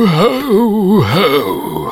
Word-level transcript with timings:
Ho, 0.00 1.02
ho. 1.04 1.90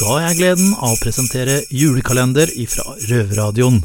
Da 0.00 0.06
har 0.08 0.22
jeg 0.24 0.38
gleden 0.40 0.72
av 0.82 0.96
å 0.96 0.98
presentere 0.98 1.60
julekalender 1.70 2.50
ifra 2.58 2.96
Røverradioen. 3.06 3.76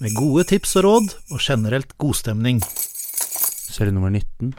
Med 0.00 0.14
gode 0.16 0.46
tips 0.48 0.72
og 0.80 0.86
råd, 0.86 1.10
og 1.34 1.42
generelt 1.44 1.92
godstemning. 2.00 2.62
Serie 2.64 3.92
nummer 3.92 4.08
19. 4.14 4.54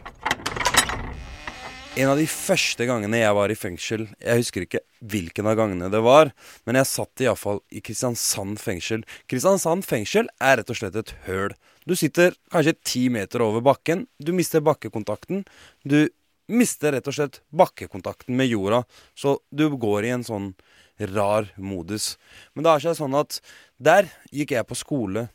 En 1.97 2.11
av 2.11 2.21
de 2.21 2.27
første 2.29 2.85
gangene 2.85 3.23
jeg 3.23 3.33
var 3.35 3.49
i 3.49 3.57
fengsel 3.57 4.05
Jeg 4.21 4.43
husker 4.43 4.67
ikke 4.67 4.83
hvilken 5.09 5.49
av 5.49 5.57
gangene 5.57 5.89
det 5.89 6.03
var, 6.05 6.29
men 6.69 6.77
jeg 6.77 6.91
satt 6.91 7.25
iallfall 7.25 7.63
i 7.73 7.81
Kristiansand 7.81 8.61
fengsel. 8.61 9.01
Kristiansand 9.25 9.89
fengsel 9.89 10.29
er 10.37 10.61
rett 10.61 10.69
og 10.69 10.77
slett 10.83 11.01
et 11.01 11.17
høl. 11.25 11.57
Du 11.89 11.97
sitter 11.97 12.37
kanskje 12.53 12.77
ti 12.85 13.03
meter 13.09 13.41
over 13.41 13.65
bakken. 13.65 14.05
Du 14.21 14.35
mister 14.37 14.61
bakkekontakten. 14.61 15.47
Du 15.81 16.03
mister 16.49 16.95
rett 16.95 17.07
og 17.07 17.15
slett 17.15 17.41
bakkekontakten 17.55 18.35
med 18.37 18.49
jorda. 18.51 18.83
Så 19.17 19.37
du 19.49 19.67
går 19.69 20.07
i 20.07 20.13
en 20.17 20.25
sånn 20.27 20.53
rar 20.99 21.47
modus. 21.55 22.17
Men 22.53 22.65
det 22.65 22.73
har 22.73 22.83
seg 22.83 22.97
sånn 22.99 23.17
at 23.17 23.39
der 23.79 24.09
gikk 24.35 24.55
jeg 24.57 24.67
på 24.67 24.77
skole. 24.77 25.29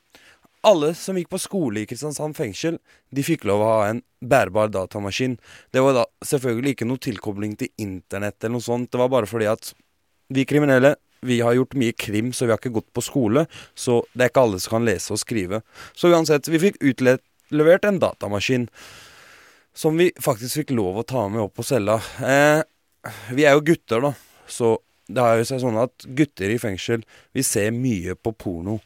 Alle 0.65 0.95
som 0.97 1.17
gikk 1.19 1.31
på 1.33 1.41
skole 1.41 1.83
i 1.83 1.89
Kristiansand 1.89 2.37
fengsel, 2.37 2.79
de 3.13 3.25
fikk 3.25 3.45
lov 3.49 3.61
å 3.61 3.71
ha 3.71 3.89
en 3.93 4.03
bærbar 4.25 4.71
datamaskin. 4.73 5.37
Det 5.73 5.83
var 5.85 5.97
da 5.99 6.05
selvfølgelig 6.25 6.77
ikke 6.77 6.89
noe 6.89 7.03
tilkobling 7.05 7.57
til 7.61 7.73
internett 7.85 8.39
eller 8.41 8.57
noe 8.57 8.65
sånt. 8.65 8.91
Det 8.93 9.01
var 9.01 9.13
bare 9.13 9.29
fordi 9.29 9.49
at 9.51 9.75
vi 10.33 10.47
kriminelle 10.49 10.95
vi 11.25 11.41
har 11.41 11.57
gjort 11.57 11.77
mye 11.81 11.93
krim, 11.97 12.33
så 12.33 12.45
vi 12.45 12.53
har 12.53 12.61
ikke 12.61 12.75
gått 12.75 12.91
på 12.93 13.05
skole. 13.05 13.47
Så 13.75 14.03
det 14.13 14.27
er 14.27 14.33
ikke 14.33 14.45
alle 14.45 14.61
som 14.61 14.77
kan 14.77 14.89
lese 14.89 15.15
og 15.15 15.21
skrive. 15.21 15.63
Så 15.97 16.13
uansett, 16.13 16.49
vi 16.53 16.61
fikk 16.61 16.81
utlevert 16.85 17.89
en 17.89 18.01
datamaskin. 18.03 18.69
Som 19.75 19.99
vi 19.99 20.13
faktisk 20.23 20.61
fikk 20.63 20.75
lov 20.79 21.01
å 21.01 21.07
ta 21.07 21.27
med 21.29 21.43
opp 21.43 21.57
på 21.59 21.67
cella. 21.67 21.99
Eh, 22.23 22.63
vi 23.35 23.45
er 23.45 23.57
jo 23.57 23.65
gutter, 23.67 24.05
da. 24.05 24.13
Så 24.47 24.77
det 25.11 25.21
har 25.21 25.39
jo 25.39 25.47
seg 25.49 25.61
sånn 25.65 25.79
at 25.83 26.07
gutter 26.17 26.53
i 26.55 26.61
fengsel, 26.63 27.03
vi 27.35 27.43
ser 27.45 27.75
mye 27.75 28.15
på 28.17 28.33
porno. 28.39 28.79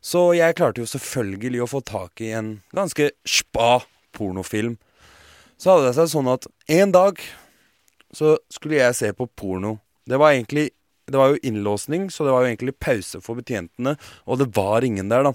Så 0.00 0.32
jeg 0.38 0.56
klarte 0.58 0.82
jo 0.82 0.88
selvfølgelig 0.88 1.62
å 1.64 1.70
få 1.70 1.82
tak 1.84 2.22
i 2.24 2.32
en 2.38 2.52
ganske 2.74 3.10
spa 3.28 3.82
pornofilm. 4.16 4.78
Så 5.58 5.74
hadde 5.74 5.90
det 5.90 5.96
seg 5.98 6.10
sånn 6.14 6.30
at 6.32 6.46
en 6.78 6.94
dag 6.94 7.20
så 8.14 8.36
skulle 8.52 8.78
jeg 8.78 8.96
se 8.96 9.12
på 9.12 9.28
porno. 9.36 9.78
Det 10.08 10.18
var 10.18 10.32
egentlig 10.34 10.70
Det 11.08 11.16
var 11.16 11.30
jo 11.32 11.38
innlåsning, 11.40 12.10
så 12.12 12.26
det 12.26 12.32
var 12.34 12.42
jo 12.44 12.48
egentlig 12.50 12.74
pause 12.76 13.16
for 13.24 13.38
betjentene, 13.40 13.94
og 14.28 14.42
det 14.42 14.50
var 14.52 14.84
ingen 14.84 15.08
der, 15.08 15.24
da. 15.24 15.30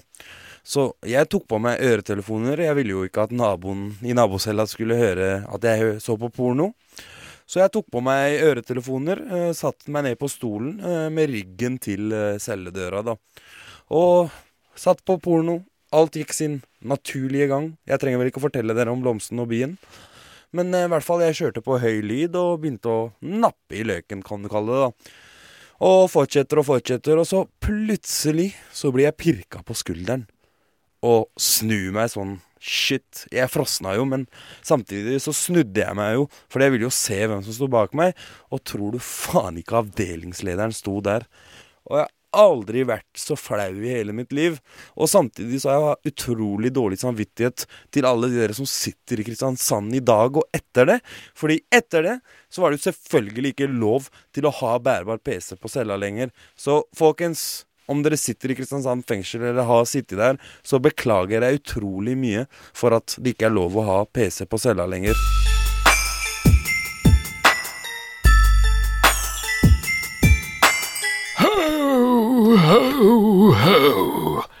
Så 0.64 0.88
jeg 1.04 1.28
tok 1.28 1.44
på 1.50 1.58
meg 1.60 1.82
øretelefoner. 1.84 2.62
Jeg 2.64 2.76
ville 2.78 2.94
jo 2.96 3.02
ikke 3.04 3.26
at 3.26 3.34
naboen 3.36 3.90
i 4.00 4.16
nabocella 4.16 4.64
skulle 4.68 4.96
høre 4.96 5.42
at 5.44 5.66
jeg 5.68 5.98
så 6.00 6.16
på 6.20 6.30
porno. 6.32 6.70
Så 7.44 7.60
jeg 7.60 7.74
tok 7.74 7.90
på 7.92 8.00
meg 8.00 8.40
øretelefoner, 8.40 9.20
eh, 9.28 9.50
satte 9.52 9.92
meg 9.92 10.06
ned 10.06 10.16
på 10.16 10.30
stolen 10.32 10.78
eh, 10.80 11.10
med 11.12 11.28
ryggen 11.28 11.76
til 11.76 12.08
eh, 12.16 12.38
celledøra, 12.40 13.02
da. 13.04 13.18
Og 13.92 14.32
satt 14.80 15.04
på 15.04 15.18
porno. 15.20 15.60
Alt 15.94 16.16
gikk 16.16 16.32
sin 16.34 16.56
naturlige 16.82 17.50
gang. 17.52 17.68
Jeg 17.86 18.00
trenger 18.00 18.22
vel 18.22 18.32
ikke 18.32 18.40
å 18.40 18.46
fortelle 18.48 18.74
dere 18.74 18.90
om 18.90 19.04
Blomsten 19.04 19.44
og 19.44 19.52
bien. 19.52 19.76
Men 20.56 20.72
eh, 20.72 20.86
i 20.88 20.90
hvert 20.94 21.04
fall, 21.06 21.22
jeg 21.26 21.36
kjørte 21.40 21.64
på 21.66 21.78
høy 21.82 22.00
lyd 22.06 22.40
og 22.40 22.62
begynte 22.62 22.90
å 22.90 23.04
nappe 23.20 23.76
i 23.76 23.84
løken, 23.84 24.24
kan 24.24 24.40
du 24.40 24.48
kalle 24.52 24.72
det, 24.72 24.88
da. 24.88 25.20
Og 25.84 26.06
fortsetter 26.08 26.62
og 26.62 26.68
fortsetter, 26.70 27.20
og 27.20 27.28
så 27.28 27.44
plutselig 27.60 28.54
så 28.72 28.88
blir 28.94 29.10
jeg 29.10 29.20
pirka 29.20 29.60
på 29.66 29.76
skulderen. 29.76 30.24
Og 31.04 31.28
snu 31.40 31.92
meg 31.94 32.12
sånn 32.14 32.38
Shit. 32.64 33.26
Jeg 33.28 33.50
frosna 33.52 33.92
jo, 33.92 34.06
men 34.08 34.22
samtidig 34.64 35.18
så 35.20 35.34
snudde 35.36 35.82
jeg 35.82 35.96
meg 35.98 36.14
jo, 36.16 36.22
for 36.48 36.64
jeg 36.64 36.72
ville 36.72 36.86
jo 36.86 36.94
se 36.96 37.18
hvem 37.20 37.42
som 37.44 37.52
sto 37.52 37.68
bak 37.68 37.92
meg. 37.92 38.14
Og 38.48 38.62
tror 38.64 38.94
du 38.94 39.02
faen 39.04 39.58
ikke 39.60 39.82
avdelingslederen 39.82 40.72
sto 40.72 40.94
der. 41.04 41.26
Og 41.84 41.98
jeg 41.98 42.06
har 42.06 42.14
aldri 42.34 42.86
vært 42.88 43.20
så 43.20 43.36
flau 43.38 43.68
i 43.84 43.92
hele 43.92 44.14
mitt 44.16 44.32
liv. 44.34 44.56
Og 44.96 45.10
samtidig 45.12 45.60
så 45.62 45.74
har 45.74 45.84
jeg 45.84 46.14
utrolig 46.14 46.72
dårlig 46.74 47.02
samvittighet 47.02 47.66
til 47.94 48.08
alle 48.08 48.32
de 48.32 48.40
dere 48.40 48.56
som 48.56 48.68
sitter 48.68 49.20
i 49.20 49.28
Kristiansand 49.28 49.94
i 49.96 50.02
dag 50.04 50.40
og 50.40 50.48
etter 50.56 50.88
det. 50.88 50.98
Fordi 51.36 51.60
etter 51.68 52.08
det 52.08 52.16
så 52.48 52.64
var 52.64 52.72
det 52.72 52.80
jo 52.80 52.88
selvfølgelig 52.88 53.54
ikke 53.54 53.70
lov 53.70 54.08
til 54.34 54.48
å 54.48 54.56
ha 54.62 54.78
bærbar 54.82 55.20
PC 55.20 55.54
på 55.60 55.70
cella 55.72 56.00
lenger. 56.00 56.32
Så 56.56 56.80
folkens, 56.96 57.66
om 57.86 58.02
dere 58.04 58.18
sitter 58.20 58.52
i 58.52 58.56
Kristiansand 58.58 59.04
fengsel 59.08 59.44
eller 59.50 59.68
har 59.68 59.84
sittet 59.88 60.18
der, 60.20 60.38
så 60.62 60.80
beklager 60.82 61.44
jeg 61.44 61.60
utrolig 61.60 62.16
mye 62.18 62.46
for 62.76 62.96
at 62.96 63.16
det 63.18 63.34
ikke 63.34 63.50
er 63.50 63.56
lov 63.56 63.76
å 63.76 63.88
ha 63.88 63.98
PC 64.08 64.46
på 64.48 64.60
cella 64.60 64.88
lenger. 64.88 65.18
Ho, 71.44 72.56
ho, 72.64 73.52
ho. 73.64 74.53